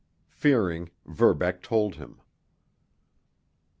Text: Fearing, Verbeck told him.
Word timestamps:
Fearing, 0.31 0.89
Verbeck 1.05 1.61
told 1.61 1.97
him. 1.97 2.21